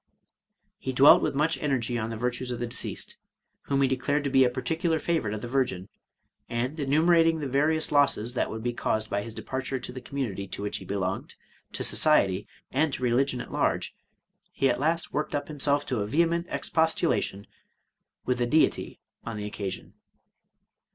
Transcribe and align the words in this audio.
He 0.79 0.93
dwelt 0.93 1.21
with 1.21 1.35
much 1.35 1.59
energy 1.61 1.95
on 1.95 2.09
the 2.09 2.17
virtues 2.17 2.49
of 2.49 2.57
the 2.57 2.65
deceased, 2.65 3.17
whom 3.65 3.83
he 3.83 3.87
declared 3.87 4.23
to 4.23 4.31
be 4.31 4.43
a 4.43 4.49
particular 4.49 4.97
favorite 4.97 5.35
of 5.35 5.41
the 5.43 5.47
Virgin; 5.47 5.89
and 6.49 6.79
enumerating 6.79 7.39
the 7.39 7.45
vari6us 7.45 7.91
losses 7.91 8.33
that 8.33 8.49
would 8.49 8.63
be 8.63 8.73
caused 8.73 9.11
by 9.11 9.21
his 9.21 9.35
departure 9.35 9.77
to 9.77 9.91
the 9.91 10.01
community 10.01 10.47
to 10.47 10.63
which 10.63 10.77
he 10.77 10.85
belonged, 10.85 11.35
to 11.73 11.83
society, 11.83 12.47
and 12.71 12.93
to 12.93 13.03
religion 13.03 13.39
at 13.41 13.51
large; 13.51 13.93
he 14.51 14.67
at 14.71 14.79
last 14.79 15.13
worked 15.13 15.35
up 15.35 15.49
him 15.51 15.59
self 15.59 15.85
to 15.85 15.99
a 15.99 16.07
vehement 16.07 16.47
expostulation 16.49 17.45
with 18.25 18.39
the 18.39 18.47
Deity 18.47 18.99
on 19.23 19.37
the 19.37 19.45
oc 19.45 19.53
casion. 19.53 19.93